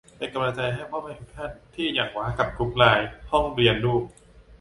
[0.17, 4.03] เป็นกำลังใจให้พ่อแม่ทุกท่านที่อิหยังวะกับกรุ๊ปไลน์ห้องเรียนลูก